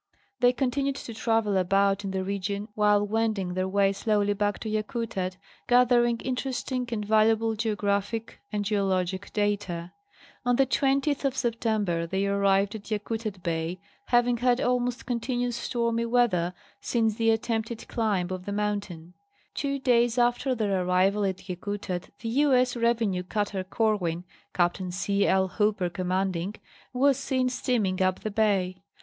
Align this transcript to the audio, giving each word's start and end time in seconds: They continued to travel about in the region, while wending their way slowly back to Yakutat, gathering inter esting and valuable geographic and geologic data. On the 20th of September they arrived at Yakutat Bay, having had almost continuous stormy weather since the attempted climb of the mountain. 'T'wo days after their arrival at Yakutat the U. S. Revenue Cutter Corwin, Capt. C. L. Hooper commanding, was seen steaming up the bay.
They 0.39 0.51
continued 0.51 0.95
to 0.95 1.13
travel 1.13 1.55
about 1.57 2.03
in 2.03 2.09
the 2.09 2.23
region, 2.23 2.69
while 2.73 3.05
wending 3.05 3.53
their 3.53 3.67
way 3.67 3.93
slowly 3.93 4.33
back 4.33 4.57
to 4.61 4.67
Yakutat, 4.67 5.37
gathering 5.67 6.19
inter 6.21 6.49
esting 6.49 6.91
and 6.91 7.05
valuable 7.05 7.53
geographic 7.55 8.39
and 8.51 8.65
geologic 8.65 9.31
data. 9.31 9.91
On 10.43 10.55
the 10.55 10.65
20th 10.65 11.23
of 11.23 11.37
September 11.37 12.07
they 12.07 12.25
arrived 12.25 12.73
at 12.73 12.89
Yakutat 12.89 13.43
Bay, 13.43 13.79
having 14.07 14.37
had 14.37 14.59
almost 14.59 15.05
continuous 15.05 15.55
stormy 15.55 16.07
weather 16.07 16.55
since 16.79 17.17
the 17.17 17.29
attempted 17.29 17.87
climb 17.87 18.31
of 18.31 18.45
the 18.45 18.51
mountain. 18.51 19.13
'T'wo 19.53 19.77
days 19.83 20.17
after 20.17 20.55
their 20.55 20.83
arrival 20.83 21.23
at 21.25 21.47
Yakutat 21.47 22.09
the 22.21 22.29
U. 22.29 22.53
S. 22.55 22.75
Revenue 22.75 23.21
Cutter 23.21 23.63
Corwin, 23.63 24.23
Capt. 24.51 24.81
C. 24.93 25.27
L. 25.27 25.47
Hooper 25.47 25.91
commanding, 25.91 26.55
was 26.91 27.17
seen 27.17 27.49
steaming 27.49 28.01
up 28.01 28.21
the 28.21 28.31
bay. 28.31 28.81